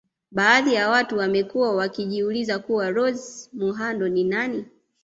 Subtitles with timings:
[0.31, 4.65] Baadhi ya watu wamekuwa wakijiuliza kuwa Rose muhando ni nani